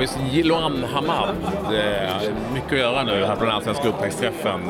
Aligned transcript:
Hammarbys 0.00 0.34
Jiloan 0.34 0.84
Hamad. 0.84 1.34
Mycket 2.54 2.72
att 2.72 2.78
göra 2.78 3.02
nu 3.02 3.24
här 3.24 3.36
på 3.36 3.44
den 3.44 3.54
allsvenska 3.54 3.88
upptäcktsträffen. 3.88 4.60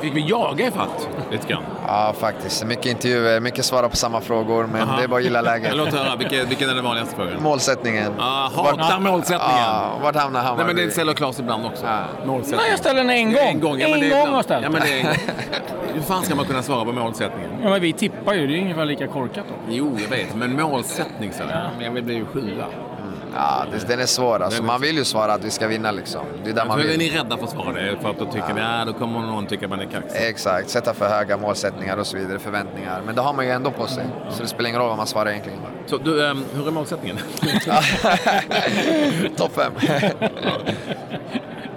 Fick 0.00 0.14
vi 0.16 0.28
jaga 0.28 0.66
ifatt 0.66 1.08
lite 1.30 1.46
grann? 1.48 1.62
Ja, 1.86 2.14
faktiskt. 2.18 2.64
Mycket 2.64 2.86
intervjuer, 2.86 3.40
mycket 3.40 3.64
svara 3.64 3.88
på 3.88 3.96
samma 3.96 4.20
frågor, 4.20 4.66
men 4.72 4.82
Aha. 4.82 4.96
det 4.96 5.04
är 5.04 5.08
bara 5.08 5.16
att 5.16 5.24
gilla 5.24 5.40
läget. 5.40 5.76
Låt 5.76 5.92
höra, 5.92 6.16
vilken, 6.16 6.48
vilken 6.48 6.70
är 6.70 6.74
den 6.74 6.84
vanligaste 6.84 7.16
frågan? 7.16 7.42
Målsättningen. 7.42 8.12
Ah, 8.18 8.48
hatar 8.48 9.00
målsättningen. 9.00 9.64
Ja, 9.66 9.98
vart 10.02 10.16
hamnar 10.16 10.40
Hammarby? 10.40 10.64
Nej, 10.64 10.74
men 10.74 10.86
det 10.86 10.92
ställer 10.92 11.14
Claes 11.14 11.40
ibland 11.40 11.66
också. 11.66 11.86
Ja. 11.86 11.98
Målsättningen. 12.26 12.62
Nej, 12.62 12.70
jag 12.70 12.78
ställer 12.78 13.00
den 13.00 13.10
en 13.10 13.32
gång. 13.32 13.42
En 13.42 13.60
gång, 13.60 13.80
ja, 13.80 13.88
en 13.88 14.10
gång 14.10 14.34
har 14.34 14.42
ställt 14.42 14.64
ja, 14.64 14.70
men 14.70 14.80
det 14.80 15.00
är, 15.00 15.16
Hur 15.94 16.02
fan 16.02 16.22
ska 16.22 16.34
man 16.34 16.44
kunna 16.44 16.62
svara 16.62 16.84
på 16.84 16.92
målsättningen? 16.92 17.50
Ja, 17.62 17.68
men 17.70 17.80
vi 17.80 17.92
tippar 17.92 18.34
ju. 18.34 18.46
Det 18.46 18.58
är 18.58 18.60
ungefär 18.60 18.84
lika 18.84 19.06
korkat 19.06 19.44
då. 19.48 19.54
Jo, 19.68 19.98
jag 20.02 20.16
vet. 20.16 20.34
Men 20.34 20.62
målsättning, 20.62 21.32
så. 21.32 21.42
Ja. 21.50 21.84
Jag 21.84 21.90
vill 21.90 22.04
bli 22.04 22.14
ju 22.14 22.26
sjua. 22.26 22.64
Ja, 23.36 23.64
det, 23.72 23.88
den 23.88 24.00
är 24.00 24.06
svår 24.06 24.42
alltså. 24.42 24.62
Man 24.62 24.80
vill 24.80 24.96
ju 24.96 25.04
svara 25.04 25.32
att 25.32 25.44
vi 25.44 25.50
ska 25.50 25.66
vinna 25.66 25.90
liksom. 25.90 26.26
Det 26.44 26.50
är 26.50 26.54
där 26.54 26.64
man 26.64 26.78
vill. 26.78 26.90
Är 26.90 26.98
ni 26.98 27.10
rädda 27.10 27.36
för 27.36 27.44
att 27.44 27.50
svara 27.50 27.72
det? 27.72 27.96
För 28.02 28.10
att 28.10 28.18
då 28.18 28.24
tycker 28.24 28.58
ja. 28.58 28.84
ni, 28.84 28.92
då 28.92 28.98
kommer 28.98 29.20
någon 29.20 29.46
tycka 29.46 29.66
att 29.66 29.70
man 29.70 29.80
är 29.80 29.86
kaxig. 29.86 30.28
Exakt, 30.28 30.70
sätta 30.70 30.94
för 30.94 31.08
höga 31.08 31.36
målsättningar 31.36 31.96
och 31.96 32.06
så 32.06 32.16
vidare, 32.16 32.38
förväntningar. 32.38 33.02
Men 33.06 33.14
det 33.14 33.20
har 33.20 33.32
man 33.32 33.44
ju 33.44 33.50
ändå 33.50 33.70
på 33.70 33.86
sig. 33.86 34.04
Så 34.30 34.42
det 34.42 34.48
spelar 34.48 34.68
ingen 34.68 34.80
roll 34.80 34.88
vad 34.88 34.96
man 34.96 35.06
svarar 35.06 35.30
egentligen. 35.30 35.58
Så 35.86 35.98
du, 35.98 36.22
um, 36.22 36.44
hur 36.54 36.66
är 36.66 36.70
målsättningen? 36.70 37.18
Topp 39.36 39.52
fem. 39.54 39.72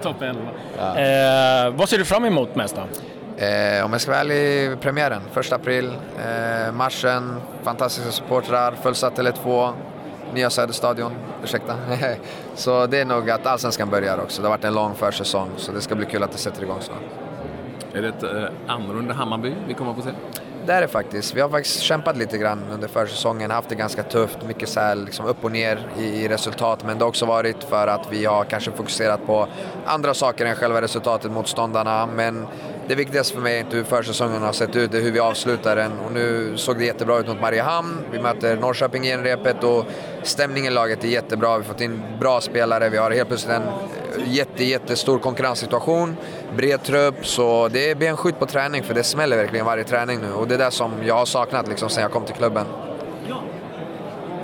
Topp 0.02 0.22
11. 0.22 0.40
Ja. 0.78 0.98
Eh, 0.98 1.70
vad 1.70 1.88
ser 1.88 1.98
du 1.98 2.04
fram 2.04 2.24
emot 2.24 2.54
mest 2.54 2.76
då? 2.76 2.82
Eh, 3.44 3.84
om 3.84 3.92
jag 3.92 4.00
ska 4.00 4.10
vara 4.10 4.20
ärlig, 4.20 4.80
premiären, 4.80 5.22
1 5.40 5.52
april. 5.52 5.86
Eh, 5.86 6.72
marschen, 6.72 7.40
fantastiska 7.62 8.10
supportrar, 8.10 8.74
fullsatt 8.82 9.18
Tele2, 9.18 9.72
nya 10.34 10.50
Söderstadion, 10.50 11.12
ursäkta. 11.44 11.74
så 12.54 12.86
det 12.86 13.00
är 13.00 13.04
nog 13.04 13.30
att 13.30 13.46
allsvenskan 13.46 13.90
börjar 13.90 14.18
också. 14.18 14.42
Det 14.42 14.48
har 14.48 14.56
varit 14.56 14.64
en 14.64 14.74
lång 14.74 14.94
försäsong, 14.94 15.48
så 15.56 15.72
det 15.72 15.80
ska 15.80 15.94
bli 15.94 16.06
kul 16.06 16.22
att 16.22 16.32
det 16.32 16.38
sätter 16.38 16.62
igång 16.62 16.80
snart. 16.80 17.02
Är 17.92 18.02
det 18.02 18.08
ett 18.08 18.22
eh, 18.22 18.44
annorlunda 18.66 19.14
Hammarby 19.14 19.54
vi 19.68 19.74
kommer 19.74 19.90
att 19.90 19.96
få 19.96 20.02
se? 20.02 20.10
Det 20.66 20.72
är 20.72 20.80
det 20.80 20.88
faktiskt. 20.88 21.34
Vi 21.34 21.40
har 21.40 21.48
faktiskt 21.48 21.80
kämpat 21.80 22.16
lite 22.16 22.38
grann 22.38 22.62
under 22.72 22.88
försäsongen, 22.88 23.50
haft 23.50 23.68
det 23.68 23.74
ganska 23.74 24.02
tufft, 24.02 24.38
mycket 24.46 24.68
så 24.68 24.80
här, 24.80 24.94
liksom 24.94 25.26
upp 25.26 25.44
och 25.44 25.52
ner 25.52 25.88
i, 25.98 26.04
i, 26.04 26.28
resultat. 26.28 26.84
Men 26.84 26.98
det 26.98 27.04
har 27.04 27.08
också 27.08 27.26
varit 27.26 27.64
för 27.64 27.86
att 27.86 28.06
vi 28.12 28.24
har 28.24 28.44
kanske 28.44 28.70
fokuserat 28.70 29.26
på 29.26 29.46
andra 29.86 30.14
saker 30.14 30.46
än 30.46 30.54
själva 30.54 30.82
resultatet, 30.82 31.32
motståndarna. 31.32 32.06
Men 32.06 32.46
det 32.90 32.96
viktigaste 32.96 33.34
för 33.34 33.42
mig 33.42 33.56
är 33.56 33.60
inte 33.60 33.76
hur 33.76 33.84
försäsongen 33.84 34.42
har 34.42 34.52
sett 34.52 34.76
ut, 34.76 34.92
det 34.92 34.98
är 34.98 35.02
hur 35.02 35.12
vi 35.12 35.20
avslutar 35.20 35.76
den. 35.76 35.92
Och 36.06 36.12
nu 36.12 36.52
såg 36.56 36.78
det 36.78 36.84
jättebra 36.84 37.18
ut 37.18 37.28
mot 37.28 37.40
Mariehamn. 37.40 37.98
Vi 38.12 38.18
möter 38.18 38.56
Norrköping 38.56 39.06
i 39.06 39.16
repet 39.16 39.64
och 39.64 39.84
stämningen 40.22 40.72
i 40.72 40.74
laget 40.74 41.04
är 41.04 41.08
jättebra. 41.08 41.48
Vi 41.48 41.54
har 41.54 41.62
fått 41.62 41.80
in 41.80 42.02
bra 42.20 42.40
spelare, 42.40 42.88
vi 42.88 42.96
har 42.96 43.10
helt 43.10 43.28
plötsligt 43.28 43.56
en 43.56 43.62
jätte, 44.26 44.64
jättestor 44.64 45.18
konkurrenssituation, 45.18 46.16
bred 46.56 46.82
trupp. 46.82 47.26
Så 47.26 47.68
det 47.68 47.90
är 47.90 47.94
benskjut 47.94 48.38
på 48.38 48.46
träning, 48.46 48.82
för 48.82 48.94
det 48.94 49.02
smäller 49.02 49.36
verkligen 49.36 49.66
varje 49.66 49.84
träning 49.84 50.20
nu. 50.20 50.32
Och 50.32 50.48
det 50.48 50.54
är 50.54 50.58
det 50.58 50.70
som 50.70 50.92
jag 51.04 51.14
har 51.14 51.26
saknat 51.26 51.68
liksom, 51.68 51.88
sen 51.88 52.02
jag 52.02 52.12
kom 52.12 52.24
till 52.24 52.34
klubben. 52.34 52.66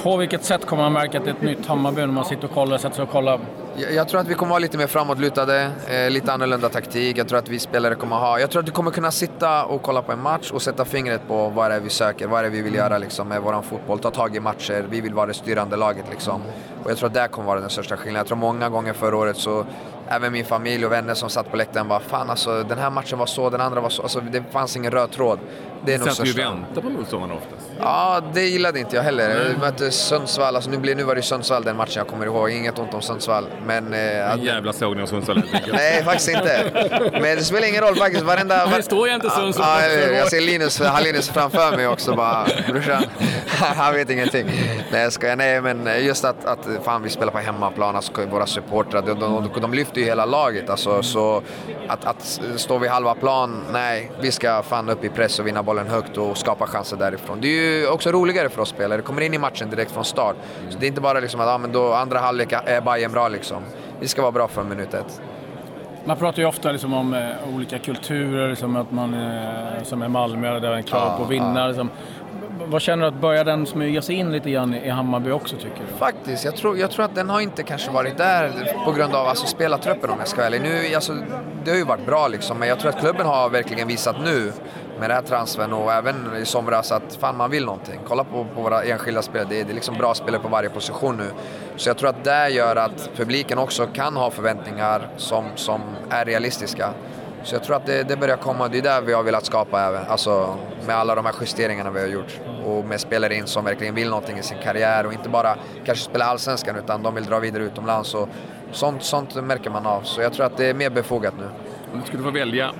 På 0.02 0.16
vilket 0.16 0.44
sätt 0.44 0.66
kommer 0.66 0.82
man 0.82 0.92
märka 0.92 1.18
att 1.18 1.24
det 1.24 1.30
är 1.30 1.34
ett 1.34 1.42
nytt 1.42 1.66
Hammarby 1.66 2.00
när 2.00 2.06
man 2.06 2.24
sitter 2.24 2.44
och 2.44 2.54
kollar, 2.54 2.78
sätter 2.78 2.96
sig 2.96 3.02
och 3.02 3.10
kollar 3.10 3.40
jag, 3.78 4.08
tror 4.08 4.20
att 4.20 4.28
vi 4.28 4.34
kommer 4.34 4.50
vara 4.50 4.58
lite 4.58 4.78
mer 4.78 4.86
framåtlutade, 4.86 5.70
eh, 5.88 6.10
lite 6.10 6.32
annorlunda 6.32 6.68
taktik. 6.68 7.18
Jag 7.18 7.28
tror 7.28 7.38
att 7.38 7.48
vi 7.48 7.58
spelare 7.58 7.94
kommer 7.94 8.16
ha... 8.16 8.40
Jag 8.40 8.50
tror 8.50 8.60
att 8.60 8.66
du 8.66 8.72
kommer 8.72 8.90
kunna 8.90 9.10
sitta 9.10 9.64
och 9.64 9.82
kolla 9.82 10.02
på 10.02 10.12
en 10.12 10.22
match 10.22 10.50
och 10.50 10.62
sätta 10.62 10.84
fingret 10.84 11.28
på 11.28 11.48
vad 11.48 11.70
det 11.70 11.74
är 11.74 11.80
vi 11.80 11.90
söker, 11.90 12.26
vad 12.26 12.44
det 12.44 12.46
är 12.46 12.50
vi 12.50 12.62
vill 12.62 12.74
göra 12.74 12.98
liksom, 12.98 13.28
med 13.28 13.42
vår 13.42 13.62
fotboll. 13.62 13.98
Ta 13.98 14.10
tag 14.10 14.36
i 14.36 14.40
matcher, 14.40 14.84
vi 14.90 15.00
vill 15.00 15.14
vara 15.14 15.26
det 15.26 15.34
styrande 15.34 15.76
laget. 15.76 16.04
Liksom. 16.10 16.42
Och 16.84 16.90
jag 16.90 16.98
tror 16.98 17.06
att 17.06 17.14
det 17.14 17.28
kommer 17.28 17.46
vara 17.46 17.60
den 17.60 17.70
största 17.70 17.96
skillnaden. 17.96 18.18
Jag 18.18 18.26
tror 18.26 18.38
många 18.38 18.68
gånger 18.68 18.92
förra 18.92 19.16
året 19.16 19.36
så 19.36 19.66
även 20.08 20.32
min 20.32 20.44
familj 20.44 20.86
och 20.86 20.92
vänner 20.92 21.14
som 21.14 21.30
satt 21.30 21.50
på 21.50 21.56
läktaren 21.56 21.88
bara 21.88 22.00
“Fan 22.00 22.30
alltså, 22.30 22.62
den 22.62 22.78
här 22.78 22.90
matchen 22.90 23.18
var 23.18 23.26
så, 23.26 23.50
den 23.50 23.60
andra 23.60 23.80
var 23.80 23.88
så”. 23.88 24.02
Alltså, 24.02 24.20
det 24.20 24.42
fanns 24.52 24.76
ingen 24.76 24.92
röd 24.92 25.10
tråd. 25.10 25.38
Det 25.86 25.94
är 25.94 25.98
nog 25.98 26.12
Satt 26.12 26.26
ju 26.26 26.32
vänta 26.32 26.80
på 26.80 26.90
motståndarna 26.90 27.34
oftast. 27.34 27.70
Ja, 27.80 28.22
det 28.34 28.42
gillade 28.42 28.80
inte 28.80 28.96
jag 28.96 29.02
heller. 29.02 29.48
Vi 29.48 29.56
mötte 29.60 29.90
Sundsvall, 29.90 30.56
alltså 30.56 30.70
nu, 30.70 30.76
blev, 30.76 30.96
nu 30.96 31.02
var 31.02 31.14
det 31.14 31.22
Sundsvall 31.22 31.64
den 31.64 31.76
matchen 31.76 31.92
jag 31.96 32.06
kommer 32.06 32.26
ihåg. 32.26 32.50
Inget 32.50 32.78
ont 32.78 32.94
om 32.94 33.02
Sundsvall. 33.02 33.46
Men... 33.66 33.94
Eh, 33.94 34.32
en 34.32 34.42
jävla 34.42 34.72
sågning 34.72 35.02
av 35.02 35.06
Sundsvall 35.06 35.42
Nej, 35.72 36.04
faktiskt 36.04 36.28
inte. 36.28 36.70
Men 37.12 37.22
det 37.22 37.44
spelar 37.44 37.68
ingen 37.68 37.82
roll 37.82 37.96
faktiskt. 37.96 38.24
Varenda... 38.24 38.66
Det 38.66 38.82
står 38.82 39.08
ju 39.08 39.14
inte 39.14 39.30
Sundsvall. 39.30 39.82
Ja, 39.82 39.88
jag, 39.88 40.14
jag 40.14 40.28
ser 40.28 40.40
Linus, 40.40 40.80
har 40.80 41.02
Linus 41.02 41.30
framför 41.30 41.76
mig 41.76 41.88
också 41.88 42.16
bara. 42.16 42.46
Brorsan, 42.68 43.04
han 43.76 43.94
vet 43.94 44.10
ingenting. 44.10 44.46
Nej, 44.90 45.02
jag 45.02 45.12
skojar. 45.12 45.36
Nej, 45.36 45.60
men 45.60 46.04
just 46.04 46.24
att, 46.24 46.44
att 46.44 46.68
fan, 46.84 47.02
vi 47.02 47.10
spelar 47.10 47.32
på 47.32 47.38
hemmaplan, 47.38 47.96
alltså, 47.96 48.12
våra 48.30 48.46
supportrar, 48.46 49.02
de, 49.02 49.20
de, 49.20 49.50
de, 49.54 49.60
de 49.60 49.74
lyfter 49.74 49.95
ju 50.00 50.06
hela 50.06 50.24
laget. 50.24 50.70
Alltså, 50.70 51.02
så 51.02 51.42
att, 51.88 52.04
att 52.04 52.40
stå 52.56 52.78
vid 52.78 52.90
halva 52.90 53.14
plan, 53.14 53.62
nej. 53.72 54.10
Vi 54.20 54.32
ska 54.32 54.62
fan 54.62 54.88
upp 54.88 55.04
i 55.04 55.08
press 55.08 55.38
och 55.38 55.46
vinna 55.46 55.62
bollen 55.62 55.86
högt 55.86 56.16
och 56.16 56.38
skapa 56.38 56.66
chanser 56.66 56.96
därifrån. 56.96 57.38
Det 57.40 57.48
är 57.48 57.80
ju 57.80 57.88
också 57.88 58.12
roligare 58.12 58.48
för 58.48 58.62
oss 58.62 58.68
spelare. 58.68 59.02
kommer 59.02 59.20
in 59.20 59.34
i 59.34 59.38
matchen 59.38 59.70
direkt 59.70 59.90
från 59.90 60.04
start. 60.04 60.36
Så 60.70 60.78
det 60.78 60.86
är 60.86 60.88
inte 60.88 61.00
bara 61.00 61.20
liksom 61.20 61.40
att 61.40 61.48
ah, 61.48 61.58
men 61.58 61.72
då 61.72 61.92
andra 61.92 62.18
halvlek 62.18 62.52
är 62.52 62.80
Bayern 62.80 63.12
bra 63.12 63.28
liksom. 63.28 63.62
Vi 64.00 64.08
ska 64.08 64.22
vara 64.22 64.32
bra 64.32 64.48
från 64.48 64.68
minut 64.68 64.94
ett. 64.94 65.20
Man 66.04 66.16
pratar 66.16 66.42
ju 66.42 66.48
ofta 66.48 66.72
liksom 66.72 66.94
om 66.94 67.14
eh, 67.14 67.54
olika 67.54 67.78
kulturer, 67.78 68.48
liksom 68.48 68.76
att 68.76 68.90
man 68.90 69.14
eh, 69.14 69.82
som 69.82 70.02
är 70.02 70.08
Malmö, 70.08 70.60
där 70.60 70.70
är 70.70 70.76
en 70.76 70.82
krav 70.82 71.08
ja, 71.10 71.16
på 71.16 71.24
att 71.24 71.30
vinna. 71.30 71.60
Ja. 71.60 71.66
Liksom 71.66 71.90
vad 72.68 72.82
känner 72.82 73.02
du 73.02 73.08
att 73.08 73.20
börjar 73.20 73.44
den 73.44 73.66
smyga 73.66 74.02
sig 74.02 74.14
in 74.14 74.32
lite 74.32 74.50
grann 74.50 74.74
i 74.74 74.88
Hammarby 74.88 75.30
också 75.30 75.56
tycker 75.56 75.80
du? 75.90 75.98
Faktiskt, 75.98 76.44
jag 76.44 76.56
tror, 76.56 76.78
jag 76.78 76.90
tror 76.90 77.04
att 77.04 77.14
den 77.14 77.30
har 77.30 77.40
inte 77.40 77.62
kanske 77.62 77.90
varit 77.90 78.16
där 78.16 78.72
på 78.84 78.92
grund 78.92 79.14
av 79.14 79.26
alltså, 79.26 79.46
spelartruppen 79.46 80.10
om 80.10 80.18
jag 80.18 80.28
ska 80.28 80.36
vara 80.36 80.46
ärlig. 80.46 80.62
Nu, 80.62 80.94
alltså, 80.94 81.16
det 81.64 81.70
har 81.70 81.78
ju 81.78 81.84
varit 81.84 82.06
bra 82.06 82.28
liksom, 82.28 82.58
men 82.58 82.68
jag 82.68 82.80
tror 82.80 82.90
att 82.90 83.00
klubben 83.00 83.26
har 83.26 83.48
verkligen 83.48 83.88
visat 83.88 84.16
nu 84.24 84.52
med 84.98 85.10
den 85.10 85.16
här 85.16 85.22
transfern 85.22 85.72
och 85.72 85.92
även 85.92 86.36
i 86.42 86.44
somras 86.44 86.92
att 86.92 87.18
fan 87.20 87.36
man 87.36 87.50
vill 87.50 87.64
någonting. 87.64 88.00
Kolla 88.08 88.24
på, 88.24 88.46
på 88.54 88.62
våra 88.62 88.82
enskilda 88.82 89.22
spelare, 89.22 89.48
det 89.50 89.60
är, 89.60 89.64
det 89.64 89.72
är 89.72 89.74
liksom 89.74 89.98
bra 89.98 90.14
spelare 90.14 90.42
på 90.42 90.48
varje 90.48 90.70
position 90.70 91.16
nu. 91.16 91.30
Så 91.76 91.88
jag 91.88 91.96
tror 91.96 92.08
att 92.08 92.24
det 92.24 92.48
gör 92.48 92.76
att 92.76 93.10
publiken 93.16 93.58
också 93.58 93.86
kan 93.86 94.16
ha 94.16 94.30
förväntningar 94.30 95.08
som, 95.16 95.44
som 95.54 95.80
är 96.10 96.24
realistiska. 96.24 96.90
Så 97.46 97.54
jag 97.54 97.64
tror 97.64 97.76
att 97.76 97.86
det, 97.86 98.02
det 98.02 98.16
börjar 98.16 98.36
komma, 98.36 98.68
det 98.68 98.78
är 98.78 98.82
där 98.82 99.00
vi 99.00 99.12
har 99.12 99.22
velat 99.22 99.46
skapa 99.46 99.80
även, 99.80 100.06
alltså 100.08 100.56
med 100.86 100.96
alla 100.96 101.14
de 101.14 101.24
här 101.24 101.34
justeringarna 101.40 101.90
vi 101.90 102.00
har 102.00 102.06
gjort. 102.06 102.40
Och 102.64 102.84
med 102.84 103.00
spelare 103.00 103.34
in 103.34 103.46
som 103.46 103.64
verkligen 103.64 103.94
vill 103.94 104.08
någonting 104.08 104.38
i 104.38 104.42
sin 104.42 104.58
karriär 104.62 105.06
och 105.06 105.12
inte 105.12 105.28
bara 105.28 105.56
kanske 105.84 106.04
spela 106.04 106.24
allsvenskan 106.24 106.76
utan 106.76 107.02
de 107.02 107.14
vill 107.14 107.24
dra 107.24 107.38
vidare 107.38 107.62
utomlands. 107.62 108.14
Och 108.14 108.28
sånt, 108.72 109.02
sånt 109.02 109.34
märker 109.34 109.70
man 109.70 109.86
av, 109.86 110.02
så 110.02 110.20
jag 110.20 110.32
tror 110.32 110.46
att 110.46 110.56
det 110.56 110.66
är 110.66 110.74
mer 110.74 110.90
befogat 110.90 111.34
nu. 111.38 111.48
Om 111.92 112.00
du 112.00 112.06
skulle 112.06 112.22
få 112.22 112.30
välja 112.30 112.70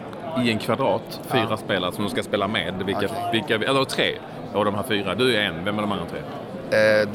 i 0.44 0.50
en 0.50 0.59
kvadrat 0.59 1.21
fyra 1.28 1.47
ja. 1.50 1.56
spelare 1.56 1.93
som 1.93 2.04
du 2.04 2.10
ska 2.10 2.22
spela 2.22 2.48
med, 2.48 2.83
vilka, 2.87 3.06
okay. 3.06 3.33
vilka, 3.33 3.54
eller 3.54 3.84
tre 3.84 4.19
av 4.54 4.65
de 4.65 4.75
här 4.75 4.83
fyra, 4.83 5.15
du 5.15 5.37
är 5.37 5.41
en, 5.41 5.65
vem 5.65 5.78
är 5.78 5.83
de 5.83 5.93
andra 5.93 6.06
tre? 6.06 6.21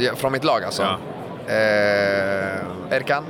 Eh, 0.08 0.16
från 0.16 0.32
mitt 0.32 0.44
lag 0.44 0.64
alltså? 0.64 0.84
Ja. 0.84 0.98
Eh, 1.54 2.96
Erkan, 2.98 3.24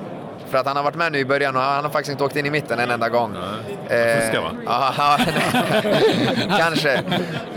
för 0.52 0.58
att 0.58 0.66
han 0.66 0.76
har 0.76 0.84
varit 0.84 0.96
med 0.96 1.12
nu 1.12 1.18
i 1.18 1.26
början 1.26 1.56
och 1.56 1.62
han 1.62 1.84
har 1.84 1.92
faktiskt 1.92 2.12
inte 2.12 2.24
åkt 2.24 2.36
in 2.36 2.46
i 2.46 2.50
mitten 2.50 2.80
en 2.80 2.92
enda 2.92 3.10
gång. 3.10 3.34
Nej. 3.34 4.00
Eh, 4.00 4.20
Fuskar 4.20 4.42
va? 4.42 5.18
Kanske. 6.58 6.94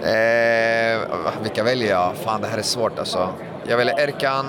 Eh, 0.02 1.00
vilka 1.42 1.62
väljer 1.64 1.90
jag? 1.90 2.16
Fan, 2.24 2.40
det 2.40 2.48
här 2.48 2.58
är 2.58 2.62
svårt 2.62 2.98
alltså. 2.98 3.28
Jag 3.66 3.76
väljer 3.76 4.00
Erkan, 4.00 4.46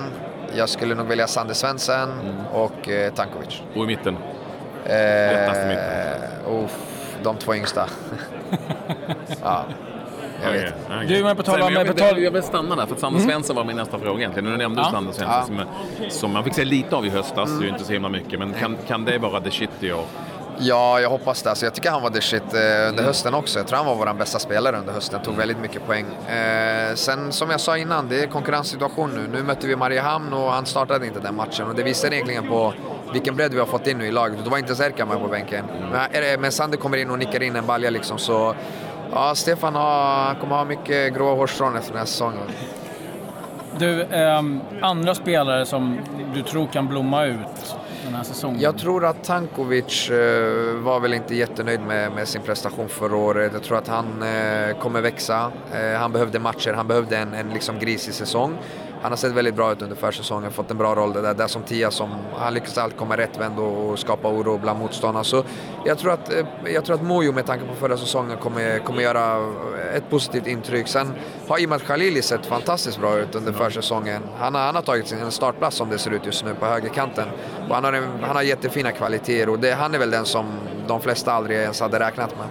jag 0.55 0.69
skulle 0.69 0.95
nog 0.95 1.07
välja 1.07 1.27
Sander 1.27 1.53
Svensson 1.53 2.11
mm. 2.11 2.47
och 2.53 2.89
eh, 2.89 3.13
Tankovic. 3.13 3.61
Och 3.75 3.83
i 3.83 3.87
mitten? 3.87 4.17
Eh, 4.85 5.67
mitten? 5.67 5.77
Oh, 6.47 6.69
de 7.23 7.37
två 7.37 7.55
yngsta. 7.55 7.89
ja. 9.41 9.65
Jag 10.43 10.51
vet. 10.51 10.73
Okay. 10.85 11.05
Du, 11.07 11.23
men 11.23 11.35
på 11.35 11.43
tal 11.43 11.61
om... 11.61 11.73
Jag 11.73 12.31
vill 12.31 12.43
stanna 12.43 12.75
där, 12.75 12.85
för 12.85 12.95
Sander 12.95 13.19
mm. 13.19 13.31
Svensson 13.31 13.55
var 13.55 13.63
min 13.63 13.75
nästa 13.75 13.99
fråga 13.99 14.19
egentligen. 14.19 14.49
Nu 14.49 14.57
nämnde 14.57 14.81
du 14.81 14.85
ja. 14.85 14.91
Sander 14.91 15.11
Svensson 15.11 15.57
ja. 15.57 15.65
som, 15.97 16.09
som, 16.09 16.33
man 16.33 16.43
fick 16.43 16.53
se 16.53 16.65
lite 16.65 16.95
av 16.95 17.05
i 17.05 17.09
höstas, 17.09 17.49
mm. 17.49 17.59
det 17.59 17.65
är 17.65 17.67
ju 17.67 17.73
inte 17.73 17.85
så 17.85 17.93
himla 17.93 18.09
mycket. 18.09 18.39
Men 18.39 18.53
kan, 18.53 18.77
kan 18.87 19.05
det 19.05 19.17
vara 19.17 19.41
the 19.41 19.51
shit 19.51 19.69
i 19.79 19.91
år? 19.91 20.05
Ja, 20.57 20.99
jag 20.99 21.09
hoppas 21.09 21.41
det. 21.41 21.49
Alltså, 21.49 21.65
jag 21.65 21.73
tycker 21.73 21.91
han 21.91 22.01
var 22.01 22.09
the 22.09 22.21
shit 22.21 22.43
eh, 22.43 22.59
under 22.59 22.89
mm. 22.89 23.05
hösten 23.05 23.33
också. 23.33 23.59
Jag 23.59 23.67
tror 23.67 23.77
han 23.77 23.85
var 23.85 23.95
vår 23.95 24.13
bästa 24.13 24.39
spelare 24.39 24.77
under 24.77 24.93
hösten. 24.93 25.21
Tog 25.21 25.35
väldigt 25.35 25.59
mycket 25.59 25.85
poäng. 25.85 26.05
Eh, 26.27 26.95
sen 26.95 27.31
som 27.31 27.49
jag 27.49 27.59
sa 27.59 27.77
innan, 27.77 28.09
det 28.09 28.23
är 28.23 28.27
konkurrenssituation 28.27 29.11
nu. 29.15 29.37
Nu 29.37 29.43
mötte 29.43 29.67
vi 29.67 29.75
Mariehamn 29.75 30.33
och 30.33 30.51
han 30.51 30.65
startade 30.65 31.07
inte 31.07 31.19
den 31.19 31.35
matchen. 31.35 31.67
Och 31.67 31.75
det 31.75 31.83
visar 31.83 32.13
egentligen 32.13 32.47
på 32.47 32.73
vilken 33.13 33.35
bredd 33.35 33.53
vi 33.53 33.59
har 33.59 33.65
fått 33.65 33.87
in 33.87 33.97
nu 33.97 34.07
i 34.07 34.11
laget. 34.11 34.39
Då 34.43 34.49
var 34.49 34.57
inte 34.57 34.75
Zerka 34.75 35.05
med 35.05 35.19
på 35.19 35.27
bänken. 35.27 35.65
Mm. 35.69 35.89
Men, 36.11 36.41
men 36.41 36.51
Sander 36.51 36.77
kommer 36.77 36.97
in 36.97 37.09
och 37.09 37.19
nickar 37.19 37.43
in 37.43 37.55
en 37.55 37.65
balja 37.65 37.89
liksom. 37.89 38.17
Så 38.17 38.55
Ja, 39.15 39.35
Stefan 39.35 39.75
har, 39.75 40.35
kommer 40.35 40.55
ha 40.55 40.65
mycket 40.65 41.13
gråa 41.13 41.35
hårstrån 41.35 41.75
efter 41.75 41.91
den 41.91 41.99
här 41.99 42.05
säsongen. 42.05 42.47
Du, 43.79 44.01
eh, 44.01 44.43
andra 44.81 45.15
spelare 45.15 45.65
som 45.65 45.99
du 46.33 46.41
tror 46.41 46.67
kan 46.67 46.87
blomma 46.87 47.25
ut 47.25 47.75
den 48.05 48.15
här 48.15 48.23
säsongen? 48.23 48.61
Jag 48.61 48.77
tror 48.77 49.05
att 49.05 49.23
Tankovic 49.23 50.09
eh, 50.09 50.75
var 50.75 50.99
väl 50.99 51.13
inte 51.13 51.35
jättenöjd 51.35 51.81
med, 51.81 52.11
med, 52.11 52.27
sin 52.27 52.41
prestation 52.41 52.89
förra 52.89 53.15
året. 53.15 53.51
Jag 53.53 53.63
tror 53.63 53.77
att 53.77 53.87
han 53.87 54.05
eh, 54.23 54.77
kommer 54.79 55.01
växa. 55.01 55.51
Eh, 55.73 55.99
han 55.99 56.11
behövde 56.11 56.39
matcher, 56.39 56.73
han 56.73 56.87
behövde 56.87 57.17
en, 57.17 57.33
en 57.33 57.49
liksom 57.49 57.79
grisig 57.79 58.13
säsong. 58.13 58.57
Han 59.05 59.11
har 59.11 59.17
sett 59.17 59.31
väldigt 59.31 59.55
bra 59.55 59.71
ut 59.71 59.81
under 59.81 59.95
försäsongen, 59.95 60.51
fått 60.51 60.71
en 60.71 60.77
bra 60.77 60.95
roll 60.95 61.13
där, 61.13 61.33
där 61.33 61.47
som 61.47 61.63
tia 61.63 61.91
som 61.91 62.09
han 62.35 62.53
lyckas 62.53 62.77
alltid 62.77 62.99
komma 62.99 63.17
rättvänd 63.17 63.59
och, 63.59 63.89
och 63.89 63.99
skapa 63.99 64.27
oro 64.27 64.57
bland 64.57 64.79
motståndarna. 64.79 65.23
Så 65.23 65.43
jag 65.85 65.97
tror 65.97 66.11
att, 66.11 66.33
eh, 66.33 66.45
jag 66.65 66.85
tror 66.85 66.95
att 66.95 67.01
Mojo 67.01 67.31
med 67.31 67.45
tanke 67.45 67.65
på 67.65 67.75
förra 67.75 67.97
säsongen 67.97 68.37
kommer, 68.37 68.79
kommer 68.79 69.01
göra 69.01 69.53
ett 69.93 70.09
positivt 70.09 70.47
intryck. 70.47 70.87
Sen 70.87 71.13
har 71.47 71.61
Imad 71.61 71.81
Khalili 71.83 72.21
sett 72.21 72.45
fantastiskt 72.45 72.99
bra 72.99 73.17
ut 73.17 73.35
under 73.35 73.53
försäsongen. 73.53 74.21
Han 74.37 74.55
har, 74.55 74.61
han 74.61 74.75
har 74.75 74.81
tagit 74.81 75.11
en 75.11 75.31
startplats 75.31 75.77
som 75.77 75.89
det 75.89 75.97
ser 75.97 76.11
ut 76.11 76.25
just 76.25 76.45
nu 76.45 76.55
på 76.55 76.65
högerkanten. 76.65 77.27
Och 77.69 77.75
han, 77.75 77.83
har 77.83 77.93
en, 77.93 78.03
han 78.21 78.35
har 78.35 78.43
jättefina 78.43 78.91
kvaliteter 78.91 79.49
och 79.49 79.59
det, 79.59 79.73
han 79.73 79.95
är 79.95 79.99
väl 79.99 80.11
den 80.11 80.25
som 80.25 80.45
de 80.87 81.01
flesta 81.01 81.33
aldrig 81.33 81.57
ens 81.57 81.79
hade 81.79 81.99
räknat 81.99 82.35
med. 82.37 82.47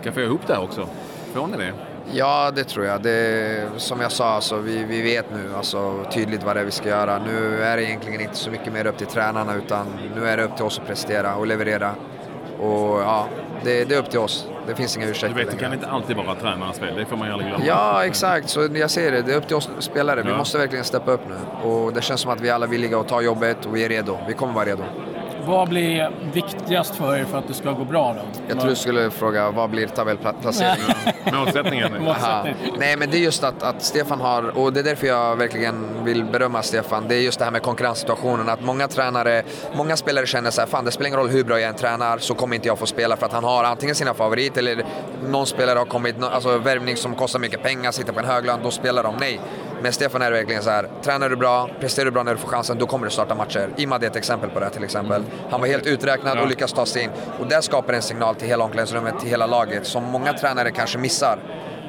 Ska 0.00 0.12
få 0.12 0.20
ihop 0.20 0.40
det 0.46 0.54
här 0.54 0.62
också? 0.62 0.88
Får 1.34 1.46
ni 1.46 1.56
det? 1.56 1.91
Ja, 2.14 2.50
det 2.54 2.64
tror 2.64 2.86
jag. 2.86 3.02
Det, 3.02 3.68
som 3.76 4.00
jag 4.00 4.12
sa, 4.12 4.28
alltså, 4.28 4.56
vi, 4.56 4.84
vi 4.84 5.02
vet 5.02 5.26
nu 5.32 5.56
alltså, 5.56 6.04
tydligt 6.12 6.42
vad 6.42 6.56
det 6.56 6.60
är 6.60 6.64
vi 6.64 6.70
ska 6.70 6.88
göra. 6.88 7.18
Nu 7.18 7.62
är 7.62 7.76
det 7.76 7.84
egentligen 7.84 8.20
inte 8.20 8.36
så 8.36 8.50
mycket 8.50 8.72
mer 8.72 8.86
upp 8.86 8.98
till 8.98 9.06
tränarna 9.06 9.54
utan 9.54 9.86
nu 10.16 10.28
är 10.28 10.36
det 10.36 10.44
upp 10.44 10.56
till 10.56 10.64
oss 10.64 10.78
att 10.78 10.86
prestera 10.86 11.34
och 11.34 11.46
leverera. 11.46 11.94
Och 12.60 13.00
ja, 13.00 13.26
det, 13.64 13.84
det 13.84 13.94
är 13.94 13.98
upp 13.98 14.10
till 14.10 14.18
oss. 14.18 14.46
Det 14.66 14.74
finns 14.74 14.96
inga 14.96 15.06
ursäkter 15.06 15.38
Du 15.38 15.44
vet, 15.44 15.50
det 15.50 15.58
kan 15.58 15.72
inte 15.72 15.88
alltid 15.88 16.16
vara 16.16 16.34
tränarens 16.34 16.78
fel. 16.78 16.96
Det 16.96 17.06
får 17.06 17.16
man 17.16 17.26
ju 17.26 17.32
aldrig 17.32 17.50
glömma. 17.50 17.64
Ja, 17.66 18.04
exakt. 18.04 18.48
Så 18.48 18.68
jag 18.74 18.90
ser 18.90 19.12
det. 19.12 19.22
Det 19.22 19.32
är 19.32 19.36
upp 19.36 19.46
till 19.46 19.56
oss 19.56 19.70
spelare. 19.78 20.22
Vi 20.22 20.34
måste 20.34 20.58
verkligen 20.58 20.84
steppa 20.84 21.10
upp 21.10 21.20
nu. 21.28 21.68
Och 21.68 21.92
det 21.92 22.02
känns 22.02 22.20
som 22.20 22.30
att 22.30 22.40
vi 22.40 22.50
alla 22.50 22.66
är 22.66 22.70
villiga 22.70 22.98
att 22.98 23.08
ta 23.08 23.22
jobbet 23.22 23.66
och 23.66 23.76
vi 23.76 23.84
är 23.84 23.88
redo. 23.88 24.18
Vi 24.28 24.34
kommer 24.34 24.52
vara 24.52 24.64
redo. 24.64 24.82
Vad 25.46 25.68
blir 25.68 26.10
viktigast 26.32 26.94
för 26.94 27.16
er 27.16 27.24
för 27.24 27.38
att 27.38 27.48
det 27.48 27.54
ska 27.54 27.72
gå 27.72 27.84
bra 27.84 28.14
då? 28.14 28.20
Jag 28.48 28.60
tror 28.60 28.70
du 28.70 28.76
skulle 28.76 29.10
fråga, 29.10 29.50
vad 29.50 29.70
blir 29.70 29.86
tabellplaceringen? 29.86 30.96
Målsättningen. 31.32 31.92
Nej, 32.78 32.96
men 32.96 33.10
det 33.10 33.16
är 33.16 33.20
just 33.20 33.44
att, 33.44 33.62
att 33.62 33.82
Stefan 33.82 34.20
har, 34.20 34.58
och 34.58 34.72
det 34.72 34.80
är 34.80 34.84
därför 34.84 35.06
jag 35.06 35.36
verkligen 35.36 36.04
vill 36.04 36.24
berömma 36.24 36.62
Stefan, 36.62 37.04
det 37.08 37.14
är 37.14 37.20
just 37.20 37.38
det 37.38 37.44
här 37.44 37.52
med 37.52 37.62
konkurrenssituationen. 37.62 38.48
Att 38.48 38.64
många 38.64 38.88
tränare, 38.88 39.42
många 39.76 39.96
spelare 39.96 40.26
känner 40.26 40.50
så 40.50 40.60
här, 40.60 40.68
fan 40.68 40.84
det 40.84 40.90
spelar 40.90 41.08
ingen 41.08 41.20
roll 41.20 41.28
hur 41.28 41.44
bra 41.44 41.60
jag 41.60 41.68
än 41.68 41.74
tränar 41.74 42.18
så 42.18 42.34
kommer 42.34 42.56
inte 42.56 42.68
jag 42.68 42.78
få 42.78 42.86
spela 42.86 43.16
för 43.16 43.26
att 43.26 43.32
han 43.32 43.44
har 43.44 43.64
antingen 43.64 43.94
sina 43.94 44.14
favoriter 44.14 44.60
eller 44.60 44.84
någon 45.30 45.46
spelare 45.46 45.78
har 45.78 45.86
kommit, 45.86 46.16
alltså 46.22 46.58
värvning 46.58 46.96
som 46.96 47.14
kostar 47.14 47.38
mycket 47.38 47.62
pengar, 47.62 47.90
sitter 47.90 48.12
på 48.12 48.20
en 48.20 48.26
hög 48.26 48.46
lön, 48.46 48.60
då 48.62 48.70
spelar 48.70 49.02
de. 49.02 49.14
Nej. 49.20 49.40
Men 49.82 49.92
Stefan 49.92 50.22
är 50.22 50.30
verkligen 50.30 50.62
så 50.62 50.70
här, 50.70 50.88
tränar 51.02 51.28
du 51.28 51.36
bra, 51.36 51.70
presterar 51.80 52.04
du 52.04 52.10
bra 52.10 52.22
när 52.22 52.32
du 52.32 52.38
får 52.38 52.48
chansen, 52.48 52.78
då 52.78 52.86
kommer 52.86 53.04
du 53.06 53.10
starta 53.10 53.34
matcher. 53.34 53.68
Imad 53.76 54.02
är 54.02 54.06
ett 54.06 54.16
exempel 54.16 54.50
på 54.50 54.60
det 54.60 54.70
till 54.70 54.84
exempel. 54.84 55.22
Han 55.50 55.60
var 55.60 55.66
helt 55.68 55.86
uträknad 55.86 56.38
och 56.38 56.48
lyckas 56.48 56.72
ta 56.72 56.86
sig 56.86 57.02
in. 57.02 57.10
Och 57.40 57.46
det 57.46 57.62
skapar 57.62 57.92
en 57.92 58.02
signal 58.02 58.34
till 58.34 58.48
hela 58.48 58.64
omklädningsrummet, 58.64 59.20
till 59.20 59.28
hela 59.28 59.46
laget, 59.46 59.86
som 59.86 60.04
många 60.04 60.32
tränare 60.32 60.70
kanske 60.70 60.98
missar. 60.98 61.38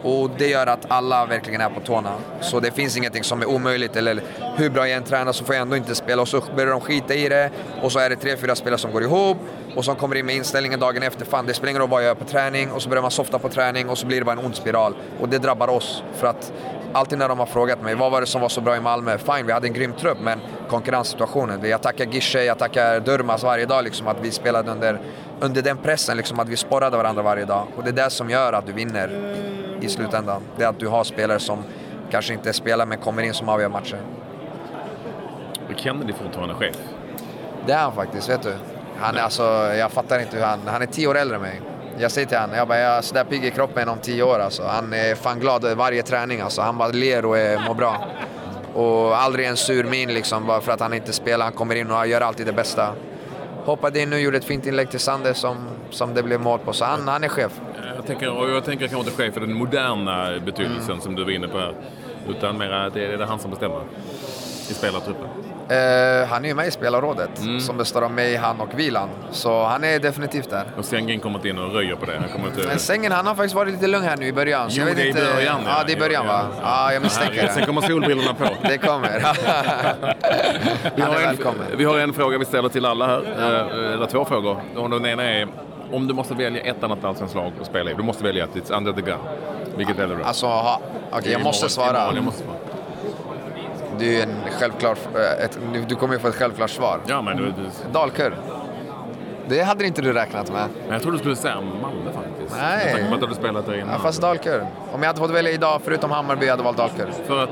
Och 0.03 0.29
det 0.38 0.47
gör 0.47 0.67
att 0.67 0.85
alla 0.88 1.25
verkligen 1.25 1.61
är 1.61 1.69
på 1.69 1.79
tårna. 1.79 2.13
Så 2.41 2.59
det 2.59 2.71
finns 2.71 2.97
ingenting 2.97 3.23
som 3.23 3.41
är 3.41 3.45
omöjligt, 3.45 3.95
eller 3.95 4.21
hur 4.55 4.69
bra 4.69 4.88
jag 4.88 4.97
än 4.97 5.03
tränar 5.03 5.31
så 5.31 5.45
får 5.45 5.55
jag 5.55 5.61
ändå 5.61 5.75
inte 5.75 5.95
spela. 5.95 6.21
Och 6.21 6.27
så 6.27 6.41
börjar 6.55 6.71
de 6.71 6.81
skita 6.81 7.13
i 7.13 7.29
det, 7.29 7.50
och 7.81 7.91
så 7.91 8.00
är 8.00 8.09
det 8.09 8.15
tre, 8.15 8.38
fyra 8.38 8.55
spelare 8.55 8.79
som 8.79 8.91
går 8.91 9.03
ihop, 9.03 9.38
och 9.75 9.85
som 9.85 9.95
kommer 9.95 10.15
in 10.15 10.25
med 10.25 10.35
inställningen 10.35 10.79
dagen 10.79 11.03
efter, 11.03 11.25
fan 11.25 11.45
det 11.45 11.53
spelar 11.53 11.69
ingen 11.69 11.81
roll 11.81 11.89
vad 11.89 12.01
jag 12.01 12.07
gör 12.07 12.15
på 12.15 12.25
träning, 12.25 12.71
och 12.71 12.81
så 12.81 12.89
börjar 12.89 13.01
man 13.01 13.11
softa 13.11 13.39
på 13.39 13.50
träning, 13.50 13.89
och 13.89 13.97
så 13.97 14.05
blir 14.05 14.19
det 14.19 14.25
bara 14.25 14.39
en 14.39 14.45
ond 14.45 14.55
spiral. 14.55 14.95
Och 15.19 15.29
det 15.29 15.38
drabbar 15.38 15.67
oss, 15.67 16.03
för 16.15 16.27
att 16.27 16.53
alltid 16.94 17.17
när 17.17 17.29
de 17.29 17.39
har 17.39 17.45
frågat 17.45 17.81
mig 17.81 17.95
vad 17.95 18.11
var 18.11 18.21
det 18.21 18.27
som 18.27 18.41
var 18.41 18.50
så 18.50 18.61
bra 18.61 18.75
i 18.75 18.79
Malmö? 18.79 19.17
Fine, 19.17 19.45
vi 19.45 19.51
hade 19.51 19.67
en 19.67 19.73
grym 19.73 19.94
trupp, 19.94 20.17
men 20.21 20.39
konkurrenssituationen. 20.69 21.69
Jag 21.69 21.81
tackar 21.81 22.05
Gische, 22.05 22.44
jag 22.44 22.57
tackar 22.57 23.00
Durmas 23.00 23.44
varje 23.44 23.65
dag, 23.65 23.83
liksom, 23.83 24.07
att 24.07 24.17
vi 24.21 24.31
spelade 24.31 24.71
under, 24.71 25.00
under 25.39 25.62
den 25.62 25.77
pressen, 25.77 26.18
liksom, 26.18 26.39
att 26.39 26.50
vi 26.50 26.57
sporrade 26.57 26.97
varandra 26.97 27.24
varje 27.24 27.45
dag. 27.45 27.68
Och 27.75 27.83
det 27.83 27.89
är 27.89 28.06
det 28.06 28.09
som 28.09 28.30
gör 28.30 28.53
att 28.53 28.65
du 28.65 28.74
vinner 28.74 29.35
i 29.81 29.89
slutändan. 29.89 30.41
Det 30.57 30.63
är 30.63 30.68
att 30.68 30.80
du 30.80 30.88
har 30.88 31.03
spelare 31.03 31.39
som 31.39 31.63
kanske 32.12 32.33
inte 32.33 32.53
spelar, 32.53 32.85
men 32.85 32.97
kommer 32.97 33.24
in 33.24 33.33
som 33.33 33.50
avgör 33.50 33.69
matcher. 33.69 34.01
Och 35.69 35.80
Kennedy 35.80 36.13
fortfarande 36.13 36.56
chef? 36.56 36.75
Det 37.65 37.74
är 37.74 37.77
han 37.77 37.94
faktiskt, 37.94 38.30
vet 38.30 38.41
du. 38.41 38.53
Han 39.00 39.18
är 39.18 39.21
alltså, 39.21 39.44
jag 39.77 39.91
fattar 39.91 40.19
inte 40.19 40.38
hur 40.38 40.44
han... 40.44 40.59
Han 40.65 40.81
är 40.81 40.85
tio 40.85 41.07
år 41.07 41.18
äldre 41.18 41.36
än 41.36 41.41
mig. 41.41 41.62
Jag 41.97 42.12
säger 42.12 42.27
till 42.27 42.38
honom, 42.38 42.56
jag 42.56 42.68
bara, 42.68 42.79
jag 42.79 42.97
är 42.97 43.01
sådär 43.01 43.24
pigg 43.24 43.45
i 43.45 43.51
kroppen 43.51 43.89
om 43.89 43.97
tio 43.97 44.24
år 44.24 44.39
alltså. 44.39 44.63
Han 44.63 44.94
är 44.94 45.15
fan 45.15 45.39
glad 45.39 45.65
varje 45.77 46.03
träning 46.03 46.41
alltså. 46.41 46.62
Han 46.62 46.77
bara 46.77 46.88
ler 46.88 47.25
och 47.25 47.38
är, 47.38 47.59
mår 47.68 47.74
bra. 47.74 48.07
Och 48.74 49.18
aldrig 49.18 49.47
en 49.47 49.57
sur 49.57 49.83
min 49.83 50.13
liksom, 50.13 50.47
bara 50.47 50.62
för 50.62 50.71
att 50.71 50.79
han 50.79 50.94
inte 50.94 51.13
spelar. 51.13 51.45
Han 51.45 51.53
kommer 51.53 51.75
in 51.75 51.91
och 51.91 52.07
gör 52.07 52.21
alltid 52.21 52.45
det 52.45 52.53
bästa. 52.53 52.94
Hoppade 53.65 54.01
in 54.01 54.10
nu, 54.10 54.19
gjorde 54.19 54.38
ett 54.38 54.45
fint 54.45 54.65
inlägg 54.65 54.89
till 54.89 55.00
Sander 55.00 55.33
som, 55.33 55.57
som 55.89 56.13
det 56.13 56.24
blev 56.24 56.42
mål 56.42 56.60
på. 56.60 56.74
Så 56.74 56.86
han, 56.86 57.07
han 57.07 57.24
är 57.24 57.27
chef. 57.30 57.62
Jag 57.95 58.06
tänker, 58.06 58.38
och 58.38 58.50
jag 58.50 58.65
tänker 58.65 58.88
kanske 58.88 59.10
inte 59.10 59.24
chef 59.24 59.33
för 59.33 59.42
den 59.42 59.54
moderna 59.54 60.39
betydelsen 60.45 60.92
mm. 60.92 61.01
som 61.01 61.15
du 61.15 61.24
var 61.24 61.31
inne 61.31 61.48
på 61.48 61.57
här. 61.60 61.75
Utan 62.30 62.57
mer 62.57 62.71
att 62.71 62.94
det 62.94 63.06
är 63.06 63.18
det 63.18 63.25
han 63.25 63.39
som 63.39 63.50
bestämmer 63.50 63.81
i 64.69 64.74
spelartruppen. 64.74 65.27
Uh, 65.63 66.27
han 66.27 66.45
är 66.45 66.50
ju 66.50 66.56
med 66.56 66.68
i 66.68 66.71
spelarrådet 66.71 67.39
mm. 67.39 67.60
som 67.60 67.77
består 67.77 68.01
av 68.01 68.12
mig, 68.12 68.36
han 68.36 68.62
och 68.62 68.80
Vilan. 68.80 69.10
Så 69.31 69.63
han 69.63 69.83
är 69.83 70.00
definitivt 70.00 70.50
där. 70.50 70.63
Och 70.77 70.86
Sängen 70.86 71.19
kommit 71.19 71.45
in 71.45 71.57
och 71.57 71.74
röjer 71.74 71.95
på 71.95 72.06
det? 72.06 72.18
Han 72.18 72.30
kommer 72.30 72.48
inte... 72.48 72.68
Men 72.68 72.80
Sängen 72.80 73.12
han 73.12 73.27
har 73.27 73.36
faktiskt 73.36 73.56
varit 73.56 73.74
lite 73.74 73.88
lugn 73.88 74.06
här 74.06 74.18
nu 74.18 74.27
i 74.27 74.33
början. 74.33 74.68
Jo, 74.71 74.86
det 74.95 75.01
är 75.01 75.06
i 75.06 75.13
början. 75.13 75.62
Ja, 75.65 75.77
ja 75.77 75.83
det 75.88 75.94
är 75.94 75.98
i 75.98 76.00
början 76.00 76.27
va? 76.27 76.45
Ja, 76.62 76.62
ja 76.63 76.94
jag 76.94 77.04
misstänker 77.04 77.44
det. 77.44 77.54
Sen 77.54 77.65
kommer 77.65 77.81
solbrillorna 77.81 78.33
på. 78.33 78.45
det 78.62 78.77
kommer. 78.77 79.19
vi, 80.95 81.01
har 81.01 81.21
en, 81.21 81.38
vi 81.77 81.83
har 81.83 82.00
en 82.00 82.13
fråga 82.13 82.38
vi 82.38 82.45
ställer 82.45 82.69
till 82.69 82.86
alla 82.86 83.07
här. 83.07 83.21
Eh, 83.38 83.94
eller 83.94 84.06
två 84.06 84.25
frågor. 84.25 84.62
den 84.89 85.06
ena 85.06 85.24
är 85.24 85.48
om 85.92 86.07
du 86.07 86.13
måste 86.13 86.33
välja 86.33 86.62
ett 86.62 86.83
annat 86.83 87.04
allsvenskt 87.04 87.36
lag 87.36 87.51
att 87.62 87.68
spela 87.68 87.92
i. 87.92 87.94
Du 87.94 88.04
måste 88.04 88.24
välja 88.24 88.44
ett. 88.44 88.56
It's 88.56 88.77
under 88.77 88.94
the 88.94 89.01
gun. 89.01 89.18
Vilket 89.77 90.00
väljer 90.00 90.18
du? 90.18 90.24
Alltså, 90.24 90.48
okej, 90.48 91.19
okay, 91.19 91.31
jag 91.31 91.44
måste 91.44 91.69
svara. 91.69 92.12
Jag 92.15 92.24
måste 92.24 92.44
svara 92.44 92.57
det 93.99 94.05
är 94.05 94.11
ju 94.11 94.21
en 94.21 94.35
självklar... 94.59 94.97
Eh, 95.15 95.45
ett, 95.45 95.59
du 95.87 95.95
kommer 95.95 96.13
ju 96.13 96.19
få 96.19 96.27
ett 96.27 96.35
självklart 96.35 96.69
svar. 96.69 96.99
Ja, 97.07 97.21
men 97.21 97.37
du, 97.37 97.43
du... 97.43 97.91
Dalkurd. 97.91 98.33
Det 99.47 99.61
hade 99.61 99.85
inte 99.87 100.01
du 100.01 100.13
räknat 100.13 100.51
med. 100.51 100.69
Men 100.83 100.93
jag 100.93 101.01
trodde 101.01 101.17
du 101.17 101.19
skulle 101.19 101.35
säga 101.35 101.55
Malmö 101.61 102.11
faktiskt. 102.13 102.55
Nej. 102.61 103.05
På 103.09 103.25
att 103.25 103.29
du 103.29 103.35
spelat 103.35 103.65
där 103.65 103.73
innan. 103.73 103.89
Ja, 103.89 103.99
fast 103.99 104.21
Dalkurd. 104.21 104.61
Om 104.93 105.01
jag 105.01 105.07
hade 105.07 105.19
fått 105.19 105.31
välja 105.31 105.51
idag, 105.51 105.81
förutom 105.83 106.11
Hammarby, 106.11 106.47
hade 106.47 106.59
jag 106.59 106.63
valt 106.63 106.77
Dalkurd. 106.77 107.07
För 107.27 107.43
att? 107.43 107.49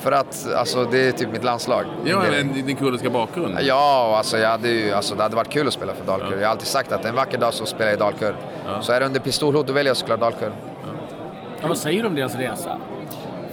För 0.00 0.12
att, 0.12 0.46
alltså 0.56 0.84
det 0.84 1.08
är 1.08 1.12
typ 1.12 1.32
mitt 1.32 1.44
landslag. 1.44 1.84
Ja, 2.04 2.22
din, 2.30 2.66
din 2.66 2.76
kurdiska 2.76 3.10
bakgrund. 3.10 3.58
Ja, 3.62 4.14
alltså, 4.18 4.38
jag 4.38 4.48
hade 4.48 4.68
ju, 4.68 4.92
alltså 4.92 5.14
det 5.14 5.22
hade 5.22 5.36
varit 5.36 5.48
kul 5.50 5.66
att 5.66 5.72
spela 5.72 5.92
för 5.92 6.04
Dalkurd. 6.06 6.32
Ja. 6.32 6.36
Jag 6.36 6.46
har 6.46 6.50
alltid 6.50 6.66
sagt 6.66 6.92
att 6.92 7.04
en 7.04 7.14
vacker 7.14 7.38
dag 7.38 7.54
så 7.54 7.66
spelar 7.66 7.86
jag 7.90 7.96
i 7.96 7.98
Dalkurd. 7.98 8.34
Ja. 8.66 8.82
Så 8.82 8.92
är 8.92 9.00
det 9.00 9.06
under 9.06 9.20
pistolhot, 9.20 9.66
då 9.66 9.72
väljer 9.72 9.90
jag 9.90 9.96
såklart 9.96 10.20
Dalkurd. 10.20 10.52
Ja. 10.82 10.88
ja, 11.60 11.68
vad 11.68 11.78
säger 11.78 12.02
du 12.02 12.08
om 12.08 12.14
deras 12.14 12.34
resa? 12.34 12.78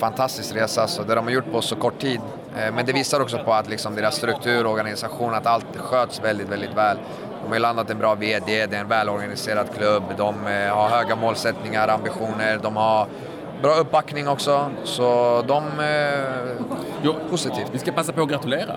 Fantastisk 0.01 0.55
resa, 0.55 0.81
alltså, 0.81 1.03
det 1.03 1.15
de 1.15 1.25
har 1.25 1.31
gjort 1.31 1.51
på 1.51 1.61
så 1.61 1.75
kort 1.75 1.99
tid. 1.99 2.19
Eh, 2.57 2.73
men 2.73 2.85
det 2.85 2.93
visar 2.93 3.19
också 3.19 3.37
på 3.37 3.53
att 3.53 3.69
liksom 3.69 3.95
deras 3.95 4.15
struktur 4.15 4.65
och 4.65 4.71
organisation, 4.71 5.33
att 5.33 5.45
allt 5.45 5.77
sköts 5.77 6.23
väldigt, 6.23 6.49
väldigt 6.49 6.77
väl. 6.77 6.97
De 7.41 7.47
har 7.47 7.55
ju 7.55 7.59
landat 7.59 7.89
en 7.89 7.97
bra 7.97 8.15
VD, 8.15 8.65
det 8.65 8.75
är 8.75 8.79
en 8.79 8.87
välorganiserad 8.87 9.67
klubb, 9.77 10.03
de 10.17 10.47
eh, 10.47 10.75
har 10.75 10.89
höga 10.89 11.15
målsättningar, 11.15 11.87
ambitioner, 11.87 12.59
de 12.63 12.75
har 12.75 13.07
bra 13.61 13.75
uppbackning 13.75 14.27
också. 14.27 14.71
Så 14.83 15.41
de... 15.47 15.63
Eh, 15.79 16.65
jo, 17.03 17.15
positivt. 17.29 17.67
Vi 17.71 17.79
ska 17.79 17.91
passa 17.91 18.13
på 18.13 18.21
att 18.21 18.29
gratulera 18.29 18.75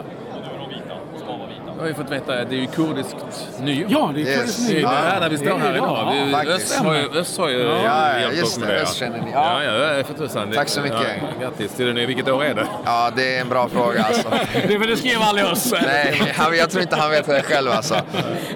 har 1.84 1.88
ju 1.88 1.94
fått 1.94 2.10
veta 2.10 2.40
att 2.40 2.50
det 2.50 2.56
är 2.56 2.60
ju 2.60 2.66
kurdiskt 2.66 3.16
nyår. 3.60 3.90
Ja, 3.90 4.10
det 4.14 4.20
är 4.20 4.26
yes. 4.26 4.38
kurdiskt 4.38 4.68
nyår. 4.68 4.88
Det 4.88 4.96
är 4.96 5.20
där 5.20 5.30
vi 5.30 5.38
står 5.38 5.58
här 5.58 5.74
idag. 5.74 6.12
Vi, 6.44 6.50
Öst 6.50 6.76
har 6.76 6.94
ju, 6.94 7.18
Öst 7.18 7.38
har 7.38 7.48
ju 7.48 7.58
ja, 7.58 8.20
hjälpt 8.20 8.42
oss 8.42 8.58
med 8.58 8.68
det. 8.68 8.82
Öst 8.82 8.96
känner 8.96 9.22
ni. 9.22 9.30
Ja, 9.32 9.62
ja, 9.64 9.72
ja 9.72 10.04
för 10.04 10.14
tusan. 10.14 10.52
Tack 10.52 10.68
så 10.68 10.80
mycket. 10.80 11.00
Ja, 11.00 11.40
grattis 11.40 11.74
till 11.74 11.86
det 11.86 11.92
nya. 11.92 12.06
Vilket 12.06 12.28
år 12.28 12.44
är 12.44 12.54
det? 12.54 12.66
Ja, 12.84 13.10
det 13.16 13.36
är 13.36 13.40
en 13.40 13.48
bra 13.48 13.68
fråga 13.68 14.02
alltså. 14.02 14.28
det 14.68 14.78
för 14.78 14.86
det 14.86 14.96
skrev 14.96 15.22
aldrig 15.22 15.46
oss. 15.46 15.74
Nej, 15.86 16.34
jag 16.52 16.70
tror 16.70 16.82
inte 16.82 16.96
han 16.96 17.10
vet 17.10 17.26
det 17.26 17.42
själv 17.42 17.70
alltså. 17.70 17.94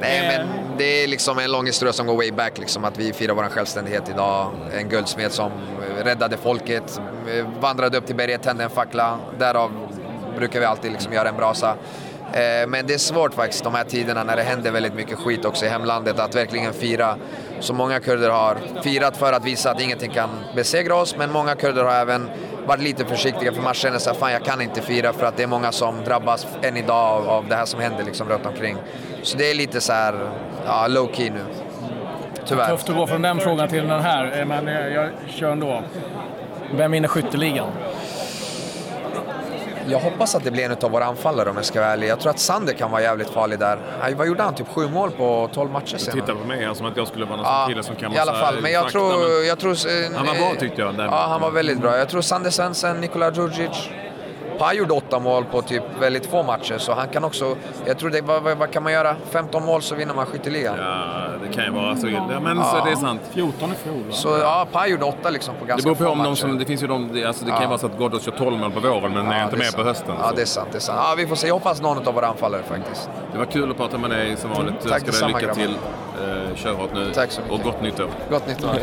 Nej, 0.00 0.28
men 0.28 0.48
det 0.78 1.04
är 1.04 1.08
liksom 1.08 1.38
en 1.38 1.52
lång 1.52 1.66
historia 1.66 1.92
som 1.92 2.06
går 2.06 2.16
way 2.16 2.32
back, 2.32 2.58
liksom, 2.58 2.84
att 2.84 2.98
vi 2.98 3.12
firar 3.12 3.34
vår 3.34 3.42
självständighet 3.42 4.08
idag. 4.08 4.50
En 4.78 4.88
guldsmed 4.88 5.32
som 5.32 5.52
räddade 6.04 6.36
folket, 6.36 7.00
vandrade 7.60 7.98
upp 7.98 8.06
till 8.06 8.16
berget, 8.16 8.42
tände 8.42 8.64
en 8.64 8.70
fackla. 8.70 9.18
Därav 9.38 9.70
brukar 10.36 10.60
vi 10.60 10.66
alltid 10.66 10.92
liksom 10.92 11.12
göra 11.12 11.28
en 11.28 11.36
brasa. 11.36 11.74
Eh, 12.32 12.66
men 12.68 12.86
det 12.86 12.94
är 12.94 12.98
svårt 12.98 13.34
faktiskt 13.34 13.64
de 13.64 13.74
här 13.74 13.84
tiderna 13.84 14.24
när 14.24 14.36
det 14.36 14.42
händer 14.42 14.70
väldigt 14.70 14.94
mycket 14.94 15.18
skit 15.18 15.44
också 15.44 15.66
i 15.66 15.68
hemlandet 15.68 16.18
att 16.18 16.34
verkligen 16.34 16.72
fira. 16.72 17.16
Så 17.60 17.74
många 17.74 18.00
kurder 18.00 18.30
har 18.30 18.56
firat 18.82 19.16
för 19.16 19.32
att 19.32 19.44
visa 19.44 19.70
att 19.70 19.80
ingenting 19.80 20.10
kan 20.10 20.28
besegra 20.54 20.94
oss, 20.94 21.16
men 21.16 21.32
många 21.32 21.54
kurder 21.54 21.84
har 21.84 21.94
även 21.94 22.30
varit 22.66 22.82
lite 22.82 23.04
försiktiga 23.04 23.52
för 23.52 23.62
man 23.62 23.74
känner 23.74 23.98
sig 23.98 24.14
fan 24.14 24.32
jag 24.32 24.44
kan 24.44 24.60
inte 24.60 24.82
fira 24.82 25.12
för 25.12 25.26
att 25.26 25.36
det 25.36 25.42
är 25.42 25.46
många 25.46 25.72
som 25.72 26.04
drabbas 26.04 26.46
än 26.62 26.76
idag 26.76 26.96
av, 26.96 27.28
av 27.28 27.48
det 27.48 27.56
här 27.56 27.64
som 27.64 27.80
händer 27.80 28.04
liksom 28.04 28.28
runt 28.28 28.46
omkring. 28.46 28.76
Så 29.22 29.38
det 29.38 29.50
är 29.50 29.54
lite 29.54 29.80
så 29.80 29.92
här, 29.92 30.14
ja, 30.66 30.86
low 30.86 31.10
key 31.12 31.30
nu. 31.30 31.40
Tyvärr. 32.46 32.68
Tufft 32.70 32.88
att 32.88 32.96
gå 32.96 33.06
från 33.06 33.22
den 33.22 33.38
frågan 33.38 33.68
till 33.68 33.88
den 33.88 34.00
här, 34.00 34.38
eh, 34.40 34.46
men 34.46 34.68
eh, 34.68 34.88
jag 34.88 35.10
kör 35.28 35.52
ändå. 35.52 35.82
Vem 36.72 36.90
vinner 36.90 37.08
skytteligan? 37.08 37.68
Jag 39.90 39.98
hoppas 39.98 40.34
att 40.34 40.44
det 40.44 40.50
blir 40.50 40.64
en 40.64 40.76
av 40.82 40.90
våra 40.90 41.04
anfallare 41.04 41.50
om 41.50 41.56
jag 41.56 41.64
ska 41.64 41.80
vara 41.80 41.90
ärlig. 41.92 42.08
Jag 42.08 42.20
tror 42.20 42.30
att 42.30 42.38
Sander 42.38 42.72
kan 42.72 42.90
vara 42.90 43.02
jävligt 43.02 43.28
farlig 43.30 43.58
där. 43.58 43.78
Vad 44.16 44.26
gjorde 44.26 44.42
han? 44.42 44.54
Typ 44.54 44.68
sju 44.68 44.88
mål 44.88 45.10
på 45.10 45.50
tolv 45.52 45.70
matcher 45.70 45.96
sen? 45.96 46.14
Du 46.14 46.20
tittar 46.20 46.34
på 46.34 46.44
mig 46.44 46.74
som 46.74 46.86
att 46.86 46.96
jag 46.96 47.08
skulle 47.08 47.24
vara 47.24 47.36
någon 47.36 47.46
ja, 47.46 47.66
kille 47.68 47.82
som 47.82 47.96
kan 47.96 48.12
I 48.12 48.18
alla 48.18 48.34
fall, 48.34 48.54
men 48.62 48.72
jag 48.72 48.88
tror... 48.88 49.38
Men... 49.38 49.46
Jag 49.46 49.58
tror 49.58 50.16
han 50.16 50.26
var 50.26 50.34
bra 50.34 50.60
tyckte 50.60 50.80
jag. 50.80 50.94
Ja, 50.98 51.26
han 51.28 51.40
var 51.40 51.50
väldigt 51.50 51.80
bra. 51.80 51.98
Jag 51.98 52.08
tror 52.08 52.20
Sander 52.20 52.50
Svensson, 52.50 53.00
Nikola 53.00 53.32
Djurdjic. 53.32 53.90
Pa 54.58 54.72
gjorde 54.72 54.92
åtta 54.94 55.18
mål 55.18 55.44
på 55.44 55.62
typ 55.62 55.82
väldigt 56.00 56.26
få 56.26 56.42
matcher, 56.42 56.78
så 56.78 56.94
han 56.94 57.08
kan 57.08 57.24
också... 57.24 57.56
Jag 57.86 57.98
tror 57.98 58.10
det, 58.10 58.20
vad, 58.20 58.42
vad 58.42 58.70
kan 58.70 58.82
man 58.82 58.92
göra? 58.92 59.16
15 59.30 59.64
mål 59.64 59.82
så 59.82 59.94
vinner 59.94 60.14
man 60.14 60.26
skytteligan. 60.26 60.74
Ja, 60.78 61.04
det 61.46 61.52
kan 61.54 61.64
ju 61.64 61.70
vara 61.70 61.96
så. 61.96 62.08
Ja, 62.08 62.40
men 62.40 62.64
så 62.64 62.84
det 62.84 62.90
är 62.90 62.96
sant. 62.96 63.20
14 63.32 63.72
i 63.72 63.74
fjol 63.74 63.94
va? 64.08 64.12
Så 64.12 64.28
ja, 64.28 64.66
Pa 64.72 64.86
gjorde 64.86 65.04
åtta 65.04 65.30
liksom 65.30 65.54
på 65.54 65.60
Det 65.64 65.68
ganska 65.68 65.84
beror 65.84 65.94
på 65.94 66.04
få 66.04 66.10
om 66.10 66.18
de 66.18 66.24
matcher. 66.30 66.40
som, 66.40 66.58
det 66.58 66.64
finns 66.64 66.82
ju 66.82 66.86
de, 66.86 67.10
det- 67.12 67.24
alltså 67.24 67.44
det 67.44 67.50
kan 67.50 67.60
ju 67.62 67.66
vara 67.68 67.78
så 67.78 67.86
att 67.86 67.98
Ghoddos 67.98 68.22
kör 68.22 68.32
12 68.32 68.58
mål 68.58 68.70
på 68.70 68.80
våren 68.80 69.12
men 69.12 69.26
är 69.26 69.38
Ja, 69.38 69.44
inte 69.44 69.56
det 69.56 69.62
är 69.62 69.64
med 69.64 69.76
på 69.76 69.82
hösten. 69.82 70.14
Ja, 70.20 70.28
så. 70.28 70.34
det 70.34 70.42
är 70.42 70.46
sant. 70.46 70.68
Det 70.72 70.78
är 70.78 70.80
sant. 70.80 70.98
Ja, 71.02 71.14
vi 71.16 71.26
får 71.26 71.36
se. 71.36 71.46
Jag 71.46 71.54
hoppas 71.54 71.80
någon 71.82 72.08
av 72.08 72.14
våra 72.14 72.26
anfallare 72.26 72.62
faktiskt. 72.62 73.10
Det 73.32 73.38
var 73.38 73.44
kul 73.46 73.70
att 73.70 73.76
prata 73.76 73.98
med 73.98 74.10
dig 74.10 74.36
som 74.36 74.50
vanligt. 74.50 74.74
Tack 74.80 74.82
Önskar 74.84 74.98
dig 74.98 75.06
detsamma, 75.06 75.38
lycka 75.38 75.46
grabbar. 75.46 75.62
till. 75.62 75.74
Eh, 76.50 76.56
kör 76.56 76.72
hårt 76.74 76.90
nu. 76.94 77.10
Tack 77.14 77.30
så 77.30 77.40
mycket. 77.40 77.54
Och 77.58 77.64
gott 77.72 77.82
nytt 77.82 78.00
år. 78.00 78.08
Gott 78.30 78.46
nytt 78.48 78.64
år. 78.64 78.70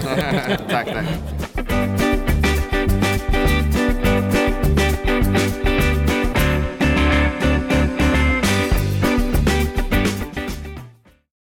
tack, 0.69 0.85
tack. 0.93 1.05